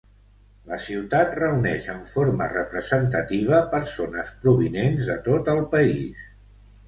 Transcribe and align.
La 0.69 0.77
ciutat 0.85 1.35
reuneix 1.39 1.85
en 1.95 1.99
forma 2.11 2.47
representativa 2.53 3.59
persones 3.75 4.33
provinents 4.47 5.11
de 5.13 5.21
tot 5.31 5.55
el 5.57 5.63
país. 5.77 6.27